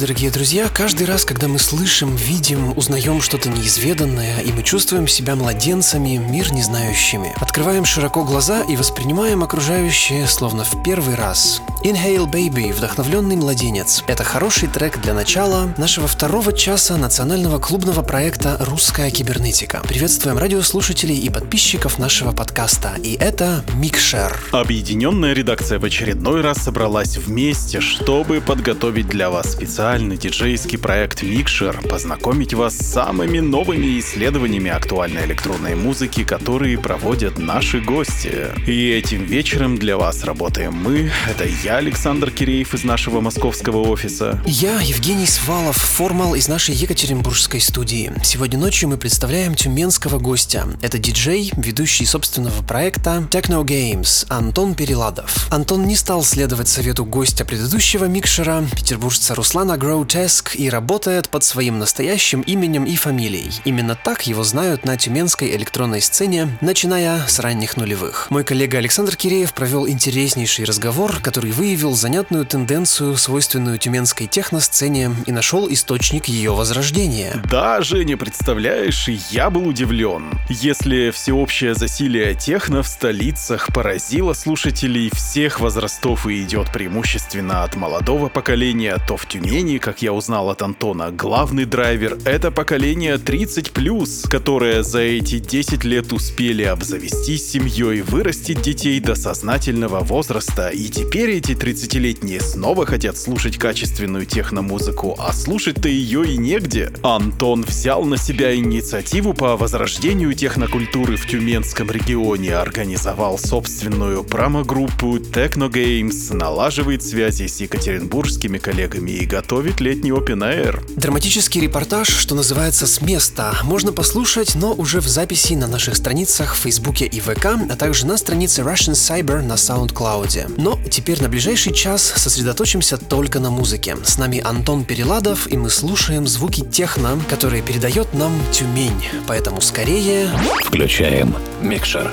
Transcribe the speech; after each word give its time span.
Дорогие 0.00 0.30
друзья. 0.30 0.68
Каждый 0.72 1.06
раз, 1.06 1.26
когда 1.26 1.46
мы 1.46 1.58
слышим, 1.58 2.16
видим, 2.16 2.76
узнаем 2.76 3.20
что-то 3.20 3.50
неизведанное, 3.50 4.40
и 4.40 4.50
мы 4.50 4.62
чувствуем 4.62 5.06
себя 5.06 5.36
младенцами, 5.36 6.16
мир 6.16 6.52
не 6.52 6.62
знающими, 6.62 7.34
открываем 7.36 7.84
широко 7.84 8.24
глаза 8.24 8.62
и 8.62 8.76
воспринимаем 8.76 9.42
окружающее 9.42 10.26
словно 10.26 10.64
в 10.64 10.82
первый 10.82 11.16
раз. 11.16 11.60
Inhale 11.82 12.30
Baby, 12.30 12.74
вдохновленный 12.74 13.36
младенец. 13.36 14.04
Это 14.06 14.22
хороший 14.22 14.68
трек 14.68 15.00
для 15.00 15.14
начала 15.14 15.74
нашего 15.78 16.06
второго 16.06 16.52
часа 16.52 16.98
национального 16.98 17.58
клубного 17.58 18.02
проекта 18.02 18.58
«Русская 18.60 19.10
кибернетика». 19.10 19.80
Приветствуем 19.88 20.36
радиослушателей 20.36 21.16
и 21.16 21.30
подписчиков 21.30 21.98
нашего 21.98 22.32
подкаста. 22.32 22.96
И 23.02 23.14
это 23.14 23.64
Микшер. 23.76 24.38
Объединенная 24.52 25.32
редакция 25.32 25.78
в 25.78 25.84
очередной 25.86 26.42
раз 26.42 26.58
собралась 26.58 27.16
вместе, 27.16 27.80
чтобы 27.80 28.42
подготовить 28.42 29.08
для 29.08 29.30
вас 29.30 29.50
специальный 29.50 30.18
диджейский 30.18 30.76
проект 30.76 31.22
Микшер, 31.22 31.80
познакомить 31.88 32.52
вас 32.52 32.76
с 32.76 32.92
самыми 32.92 33.38
новыми 33.38 33.98
исследованиями 33.98 34.70
актуальной 34.70 35.24
электронной 35.24 35.76
музыки, 35.76 36.24
которые 36.24 36.76
проводят 36.76 37.38
наши 37.38 37.80
гости. 37.80 38.48
И 38.66 38.90
этим 38.90 39.24
вечером 39.24 39.78
для 39.78 39.96
вас 39.96 40.24
работаем 40.24 40.74
мы. 40.74 41.10
Это 41.26 41.46
я, 41.64 41.69
Александр 41.76 42.30
Киреев 42.30 42.74
из 42.74 42.84
нашего 42.84 43.20
московского 43.20 43.88
офиса. 43.88 44.40
Я 44.46 44.80
Евгений 44.80 45.26
Свалов, 45.26 45.76
формал 45.76 46.34
из 46.34 46.48
нашей 46.48 46.74
Екатеринбургской 46.74 47.60
студии. 47.60 48.12
Сегодня 48.24 48.58
ночью 48.58 48.88
мы 48.88 48.96
представляем 48.96 49.54
тюменского 49.54 50.18
гостя. 50.18 50.66
Это 50.82 50.98
диджей, 50.98 51.52
ведущий 51.56 52.04
собственного 52.04 52.62
проекта 52.62 53.28
Techno 53.30 53.64
Games 53.64 54.26
Антон 54.28 54.74
Переладов. 54.74 55.46
Антон 55.50 55.86
не 55.86 55.96
стал 55.96 56.24
следовать 56.24 56.68
совету 56.68 57.04
гостя 57.04 57.44
предыдущего 57.44 58.06
микшера, 58.06 58.64
петербуржца 58.74 59.34
Руслана 59.34 59.76
Гроутеск, 59.76 60.56
и 60.56 60.68
работает 60.68 61.28
под 61.28 61.44
своим 61.44 61.78
настоящим 61.78 62.40
именем 62.40 62.84
и 62.84 62.96
фамилией. 62.96 63.52
Именно 63.64 63.94
так 63.94 64.26
его 64.26 64.44
знают 64.44 64.84
на 64.84 64.96
тюменской 64.96 65.54
электронной 65.56 66.02
сцене, 66.02 66.58
начиная 66.60 67.26
с 67.26 67.38
ранних 67.38 67.76
нулевых. 67.76 68.26
Мой 68.30 68.44
коллега 68.44 68.78
Александр 68.78 69.16
Киреев 69.16 69.52
провел 69.52 69.88
интереснейший 69.88 70.64
разговор, 70.64 71.20
который 71.20 71.50
выявил 71.60 71.92
занятную 71.92 72.46
тенденцию, 72.46 73.18
свойственную 73.18 73.76
тюменской 73.76 74.26
техносцене, 74.26 75.10
и 75.26 75.30
нашел 75.30 75.70
источник 75.70 76.24
ее 76.24 76.52
возрождения. 76.52 77.34
Даже 77.50 78.02
не 78.06 78.16
представляешь, 78.16 79.08
я 79.30 79.50
был 79.50 79.68
удивлен. 79.68 80.30
Если 80.48 81.10
всеобщее 81.10 81.74
засилие 81.74 82.34
техно 82.34 82.82
в 82.82 82.88
столицах 82.88 83.68
поразило 83.74 84.32
слушателей 84.32 85.10
всех 85.12 85.60
возрастов 85.60 86.26
и 86.26 86.42
идет 86.42 86.72
преимущественно 86.72 87.62
от 87.62 87.76
молодого 87.76 88.30
поколения, 88.30 88.96
то 89.06 89.18
в 89.18 89.26
Тюмени, 89.26 89.76
как 89.76 90.00
я 90.00 90.14
узнал 90.14 90.48
от 90.48 90.62
Антона, 90.62 91.10
главный 91.10 91.66
драйвер— 91.66 92.16
это 92.24 92.50
поколение 92.50 93.16
30+, 93.16 94.30
которое 94.30 94.82
за 94.82 95.00
эти 95.00 95.38
10 95.38 95.84
лет 95.84 96.10
успели 96.14 96.62
обзавестись 96.62 97.50
семьей, 97.50 98.00
вырастить 98.00 98.62
детей 98.62 98.98
до 98.98 99.14
сознательного 99.14 100.00
возраста, 100.00 100.68
и 100.68 100.88
теперь 100.88 101.32
эти 101.32 101.49
30-летние 101.54 102.40
снова 102.40 102.86
хотят 102.86 103.18
слушать 103.18 103.58
качественную 103.58 104.26
техномузыку, 104.26 105.16
а 105.18 105.32
слушать-то 105.32 105.88
ее 105.88 106.32
и 106.32 106.36
негде. 106.36 106.92
Антон 107.02 107.62
взял 107.62 108.04
на 108.04 108.16
себя 108.16 108.54
инициативу 108.54 109.34
по 109.34 109.56
возрождению 109.56 110.34
технокультуры 110.34 111.16
в 111.16 111.26
Тюменском 111.26 111.90
регионе, 111.90 112.54
организовал 112.54 113.38
собственную 113.38 114.24
промо-группу 114.24 115.16
Techno 115.16 115.70
Games, 115.70 116.34
налаживает 116.34 117.02
связи 117.02 117.46
с 117.46 117.60
екатеринбургскими 117.60 118.58
коллегами 118.58 119.10
и 119.10 119.26
готовит 119.26 119.80
летний 119.80 120.10
Open 120.10 120.38
Air. 120.38 120.82
Драматический 120.96 121.60
репортаж, 121.60 122.08
что 122.08 122.34
называется 122.34 122.86
«С 122.86 123.00
места», 123.00 123.54
можно 123.64 123.92
послушать, 123.92 124.54
но 124.54 124.72
уже 124.72 125.00
в 125.00 125.08
записи 125.08 125.54
на 125.54 125.66
наших 125.66 125.96
страницах 125.96 126.54
в 126.54 126.58
Фейсбуке 126.58 127.06
и 127.06 127.20
ВК, 127.20 127.46
а 127.68 127.76
также 127.76 128.06
на 128.06 128.16
странице 128.16 128.62
Russian 128.62 128.92
Cyber 128.92 129.42
на 129.42 129.54
SoundCloud. 129.54 130.54
Но 130.56 130.78
теперь 130.90 131.20
на 131.20 131.28
ближайшее 131.28 131.39
ближайший 131.40 131.72
час 131.72 132.02
сосредоточимся 132.02 132.98
только 132.98 133.40
на 133.40 133.48
музыке. 133.48 133.96
С 134.04 134.18
нами 134.18 134.42
Антон 134.44 134.84
Переладов, 134.84 135.50
и 135.50 135.56
мы 135.56 135.70
слушаем 135.70 136.26
звуки 136.26 136.60
техно, 136.60 137.18
которые 137.30 137.62
передает 137.62 138.12
нам 138.12 138.30
Тюмень. 138.52 139.08
Поэтому 139.26 139.62
скорее... 139.62 140.28
Включаем 140.66 141.34
микшер. 141.62 142.12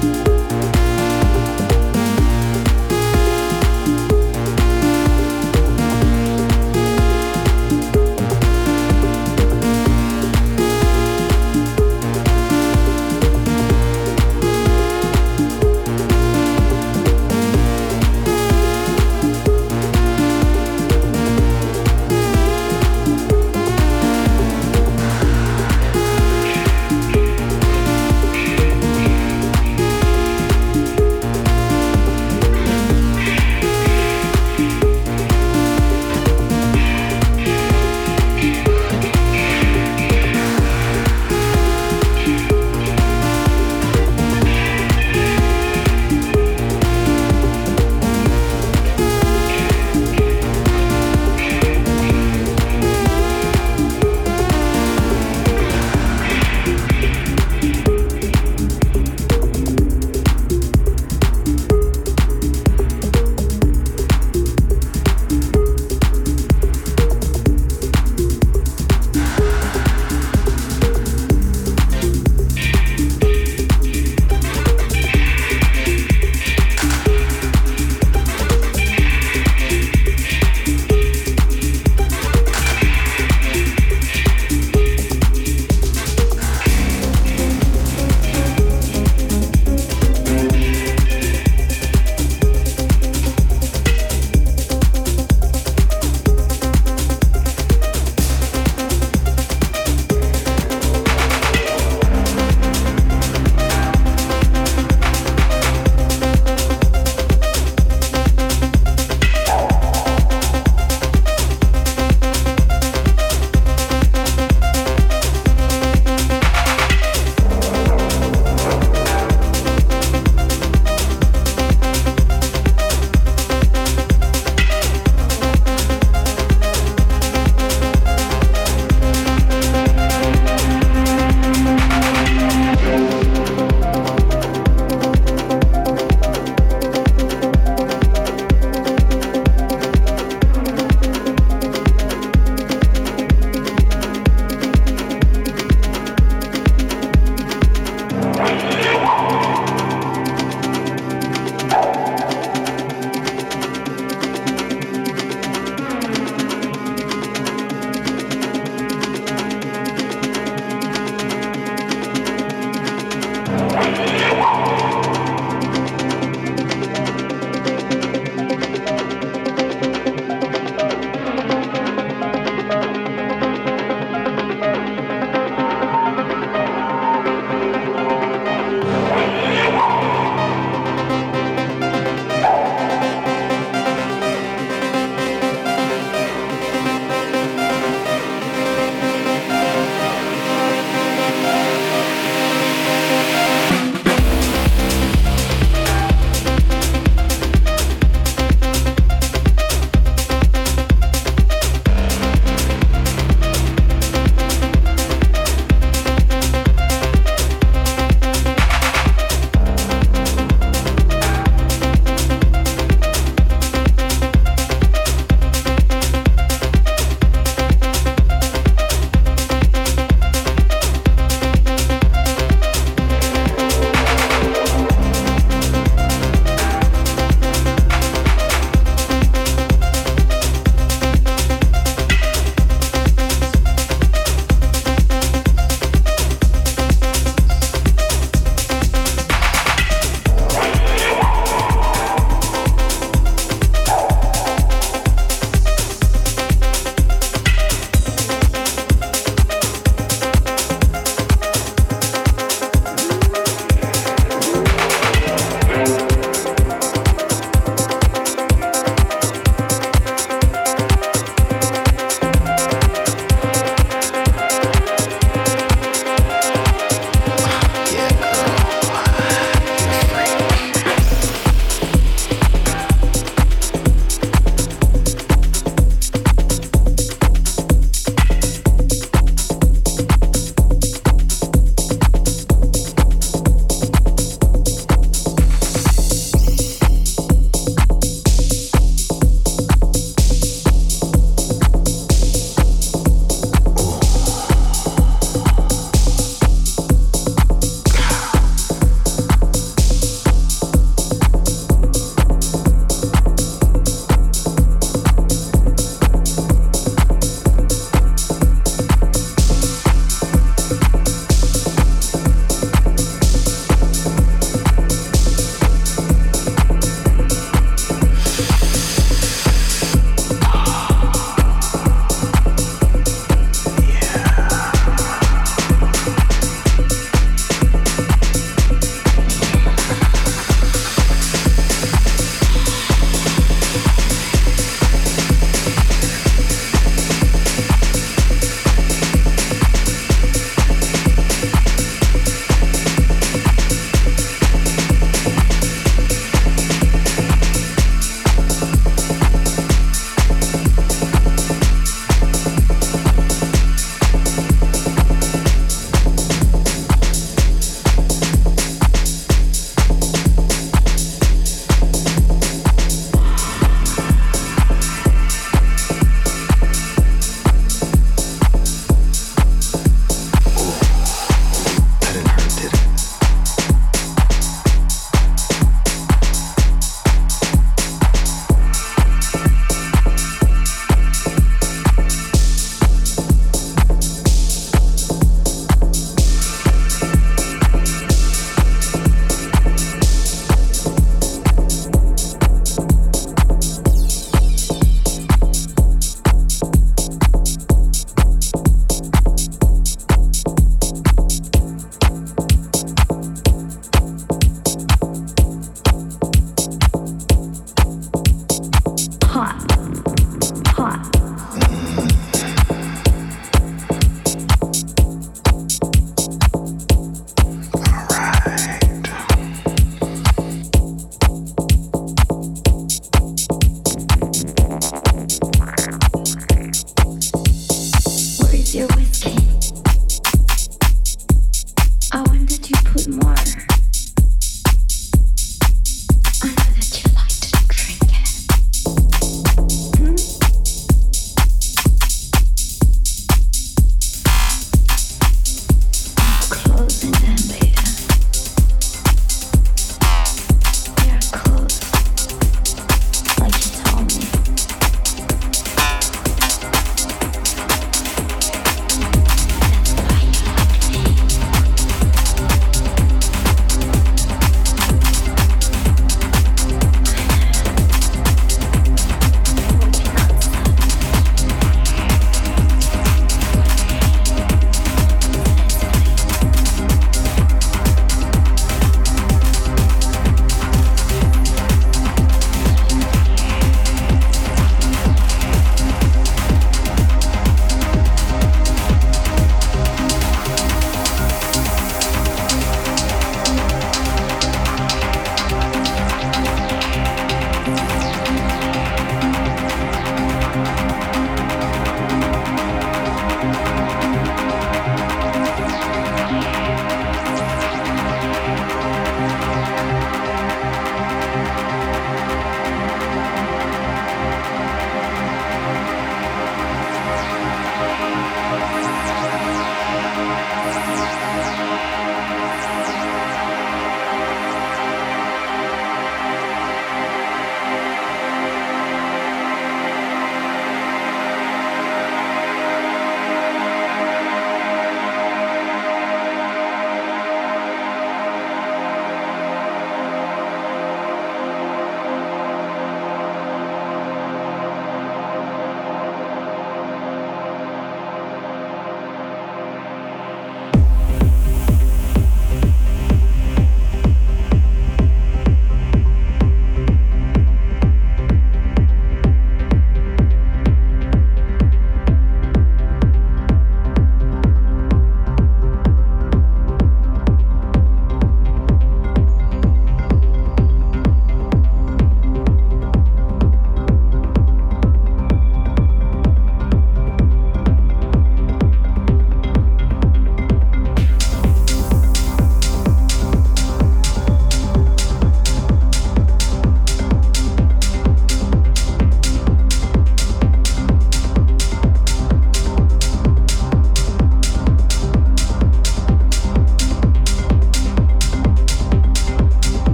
Thank 0.00 0.35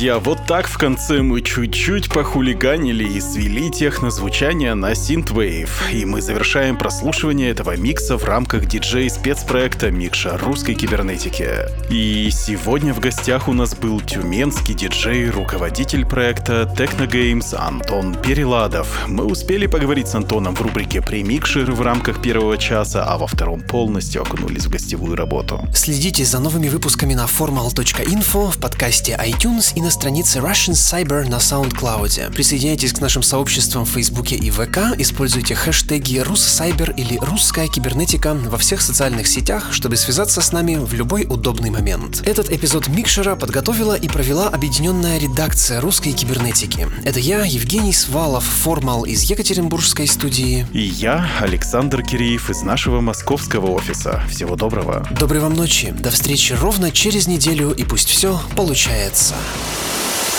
друзья, 0.00 0.18
вот 0.18 0.39
так 0.50 0.66
в 0.66 0.78
конце 0.78 1.22
мы 1.22 1.42
чуть-чуть 1.42 2.08
похулиганили 2.08 3.04
и 3.04 3.20
свели 3.20 3.70
технозвучание 3.70 4.74
на 4.74 4.94
Synthwave. 4.94 5.70
И 5.92 6.04
мы 6.04 6.20
завершаем 6.20 6.76
прослушивание 6.76 7.50
этого 7.50 7.76
микса 7.76 8.16
в 8.16 8.24
рамках 8.24 8.66
диджей-спецпроекта 8.66 9.92
Микша 9.92 10.36
русской 10.38 10.74
кибернетики. 10.74 11.50
И 11.88 12.28
сегодня 12.32 12.92
в 12.92 12.98
гостях 12.98 13.46
у 13.46 13.52
нас 13.52 13.76
был 13.76 14.00
тюменский 14.00 14.74
диджей, 14.74 15.30
руководитель 15.30 16.04
проекта 16.04 16.62
Techno 16.76 17.08
Games 17.08 17.54
Антон 17.54 18.16
Переладов. 18.16 19.06
Мы 19.06 19.26
успели 19.26 19.68
поговорить 19.68 20.08
с 20.08 20.16
Антоном 20.16 20.56
в 20.56 20.62
рубрике 20.62 21.00
«Премикшер» 21.00 21.70
в 21.70 21.80
рамках 21.80 22.20
первого 22.20 22.58
часа, 22.58 23.04
а 23.04 23.18
во 23.18 23.28
втором 23.28 23.60
полностью 23.60 24.22
окунулись 24.22 24.66
в 24.66 24.70
гостевую 24.70 25.14
работу. 25.14 25.64
Следите 25.72 26.24
за 26.24 26.40
новыми 26.40 26.66
выпусками 26.66 27.14
на 27.14 27.26
formal.info, 27.26 28.50
в 28.50 28.58
подкасте 28.58 29.16
iTunes 29.16 29.74
и 29.76 29.80
на 29.80 29.92
странице 29.92 30.39
Russian 30.40 30.72
Cyber 30.72 31.28
на 31.28 31.36
SoundCloud. 31.36 32.32
Присоединяйтесь 32.32 32.94
к 32.94 33.00
нашим 33.00 33.22
сообществам 33.22 33.84
в 33.84 33.90
Фейсбуке 33.90 34.36
и 34.36 34.50
ВК, 34.50 34.78
используйте 34.96 35.54
хэштеги 35.54 36.18
«Руссайбер» 36.18 36.92
или 36.92 37.18
«Русская 37.20 37.68
кибернетика» 37.68 38.34
во 38.34 38.56
всех 38.56 38.80
социальных 38.80 39.26
сетях, 39.26 39.68
чтобы 39.72 39.96
связаться 39.96 40.40
с 40.40 40.52
нами 40.52 40.76
в 40.76 40.94
любой 40.94 41.26
удобный 41.28 41.68
момент. 41.68 42.22
Этот 42.24 42.50
эпизод 42.50 42.88
Микшера 42.88 43.36
подготовила 43.36 43.94
и 43.94 44.08
провела 44.08 44.48
объединенная 44.48 45.18
редакция 45.18 45.80
русской 45.80 46.12
кибернетики. 46.12 46.88
Это 47.04 47.20
я, 47.20 47.44
Евгений 47.44 47.92
Свалов, 47.92 48.44
формал 48.44 49.04
из 49.04 49.22
Екатеринбургской 49.24 50.06
студии. 50.06 50.66
И 50.72 50.80
я, 50.80 51.30
Александр 51.40 52.02
Киреев 52.02 52.48
из 52.48 52.62
нашего 52.62 53.02
московского 53.02 53.72
офиса. 53.72 54.22
Всего 54.30 54.56
доброго. 54.56 55.06
Доброй 55.10 55.40
вам 55.40 55.52
ночи, 55.52 55.90
до 55.90 56.10
встречи 56.10 56.54
ровно 56.54 56.90
через 56.90 57.26
неделю 57.26 57.72
и 57.72 57.84
пусть 57.84 58.08
все 58.08 58.40
получается. 58.56 59.34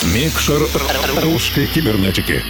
Микшер 0.04 0.68
русской 1.22 1.66
кибернетики. 1.66 2.42